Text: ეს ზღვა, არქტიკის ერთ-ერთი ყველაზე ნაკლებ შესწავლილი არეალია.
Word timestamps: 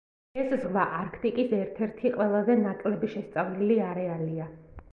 ეს 0.43 0.53
ზღვა, 0.61 0.85
არქტიკის 0.99 1.53
ერთ-ერთი 1.57 2.11
ყველაზე 2.17 2.57
ნაკლებ 2.63 3.07
შესწავლილი 3.15 3.79
არეალია. 3.91 4.53